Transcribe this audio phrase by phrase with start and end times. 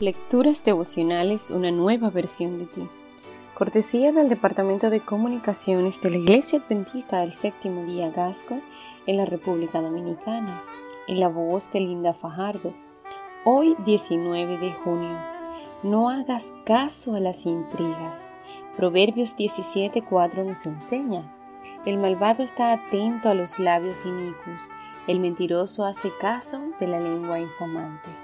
[0.00, 2.88] Lecturas devocionales, una nueva versión de ti.
[3.54, 8.58] Cortesía del Departamento de Comunicaciones de la Iglesia Adventista del Séptimo Día Gasco
[9.06, 10.62] en la República Dominicana,
[11.06, 12.74] en la voz de Linda Fajardo.
[13.44, 15.16] Hoy 19 de junio.
[15.84, 18.26] No hagas caso a las intrigas.
[18.76, 21.32] Proverbios 17:4 nos enseña.
[21.84, 24.58] El malvado está atento a los labios inicuos,
[25.06, 28.21] el mentiroso hace caso de la lengua infamante.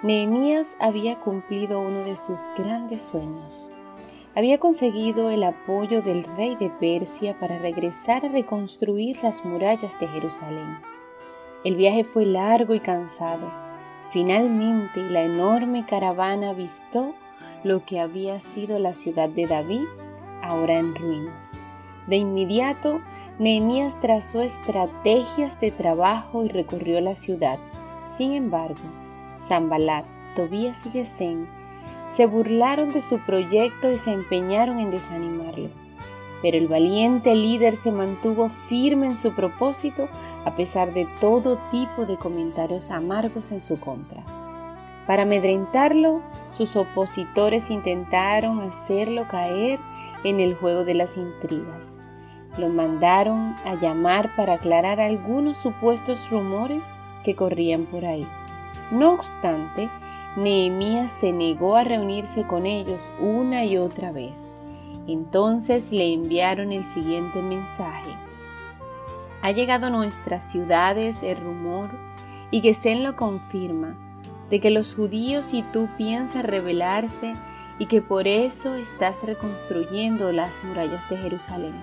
[0.00, 3.68] Nehemías había cumplido uno de sus grandes sueños.
[4.36, 10.06] Había conseguido el apoyo del rey de Persia para regresar a reconstruir las murallas de
[10.06, 10.78] Jerusalén.
[11.64, 13.50] El viaje fue largo y cansado.
[14.12, 17.12] Finalmente la enorme caravana avistó
[17.64, 19.86] lo que había sido la ciudad de David,
[20.42, 21.58] ahora en ruinas.
[22.06, 23.00] De inmediato,
[23.40, 27.58] Nehemías trazó estrategias de trabajo y recorrió la ciudad.
[28.06, 29.07] Sin embargo,
[29.38, 31.48] Zambalat, Tobías y Gesén
[32.08, 35.68] se burlaron de su proyecto y se empeñaron en desanimarlo.
[36.40, 40.08] Pero el valiente líder se mantuvo firme en su propósito
[40.44, 44.22] a pesar de todo tipo de comentarios amargos en su contra.
[45.06, 49.78] Para amedrentarlo, sus opositores intentaron hacerlo caer
[50.24, 51.96] en el juego de las intrigas.
[52.56, 56.90] Lo mandaron a llamar para aclarar algunos supuestos rumores
[57.24, 58.26] que corrían por ahí.
[58.90, 59.90] No obstante,
[60.36, 64.52] Nehemías se negó a reunirse con ellos una y otra vez.
[65.06, 68.14] Entonces le enviaron el siguiente mensaje.
[69.42, 71.90] Ha llegado a nuestras ciudades el rumor,
[72.50, 73.94] y Gesén lo confirma,
[74.48, 77.34] de que los judíos y tú piensas rebelarse
[77.78, 81.74] y que por eso estás reconstruyendo las murallas de Jerusalén.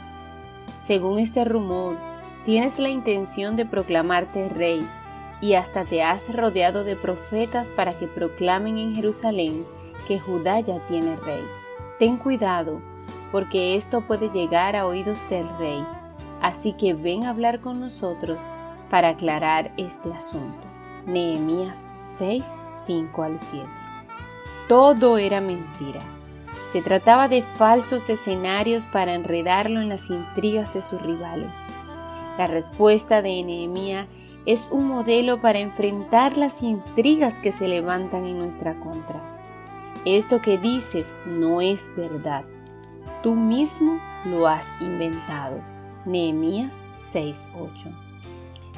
[0.80, 1.98] Según este rumor,
[2.46, 4.86] tienes la intención de proclamarte rey
[5.42, 9.66] y hasta te has rodeado de profetas para que proclamen en Jerusalén
[10.08, 11.44] que Judá ya tiene rey.
[12.00, 12.82] Ten cuidado,
[13.32, 15.84] porque esto puede llegar a oídos del rey,
[16.42, 18.38] así que ven a hablar con nosotros
[18.90, 20.66] para aclarar este asunto.
[21.06, 22.46] Nehemías 6,
[22.86, 23.66] 5 al 7.
[24.68, 26.02] Todo era mentira.
[26.72, 31.56] Se trataba de falsos escenarios para enredarlo en las intrigas de sus rivales.
[32.38, 34.08] La respuesta de Nehemías
[34.46, 39.22] es un modelo para enfrentar las intrigas que se levantan en nuestra contra.
[40.06, 42.46] Esto que dices no es verdad.
[43.24, 45.60] Tú mismo lo has inventado.
[46.06, 47.90] Nehemías 6:8.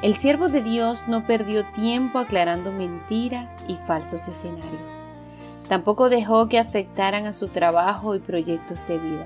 [0.01, 4.93] El siervo de Dios no perdió tiempo aclarando mentiras y falsos escenarios.
[5.67, 9.25] Tampoco dejó que afectaran a su trabajo y proyectos de vida.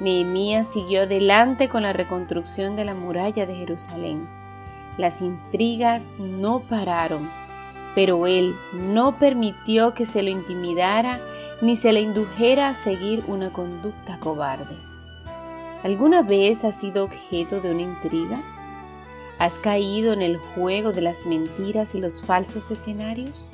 [0.00, 4.43] Nehemías siguió adelante con la reconstrucción de la muralla de Jerusalén
[4.98, 7.28] las intrigas no pararon,
[7.94, 11.20] pero él no permitió que se lo intimidara
[11.62, 14.76] ni se le indujera a seguir una conducta cobarde.
[15.82, 18.38] ¿Alguna vez has sido objeto de una intriga?
[19.38, 23.46] ¿Has caído en el juego de las mentiras y los falsos escenarios?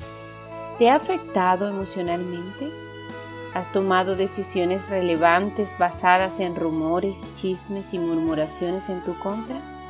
[0.77, 2.69] ¿Te ha afectado emocionalmente?
[3.53, 9.80] ¿Has tomado decisiones relevantes basadas en rumores, chismes y murmuraciones en tu contra?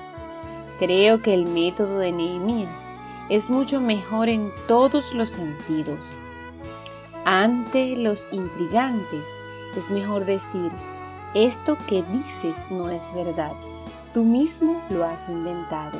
[0.81, 2.87] Creo que el método de Nehemías
[3.29, 6.03] es mucho mejor en todos los sentidos.
[7.23, 9.27] Ante los intrigantes
[9.77, 10.71] es mejor decir,
[11.35, 13.51] esto que dices no es verdad,
[14.15, 15.99] tú mismo lo has inventado.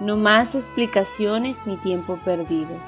[0.00, 2.78] No más explicaciones ni tiempo perdido.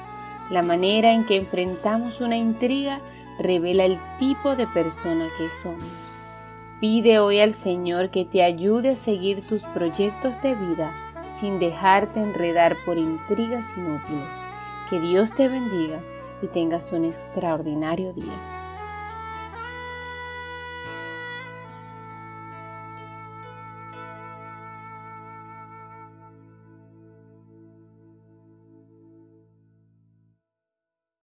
[0.49, 2.99] La manera en que enfrentamos una intriga
[3.37, 5.85] revela el tipo de persona que somos.
[6.81, 12.21] Pide hoy al Señor que te ayude a seguir tus proyectos de vida sin dejarte
[12.21, 14.35] enredar por intrigas inútiles.
[14.89, 15.99] Que Dios te bendiga
[16.41, 18.56] y tengas un extraordinario día.